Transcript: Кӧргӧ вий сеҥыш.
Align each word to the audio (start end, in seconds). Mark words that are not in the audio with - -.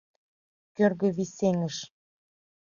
Кӧргӧ 0.75 1.09
вий 1.15 1.31
сеҥыш. 1.37 1.75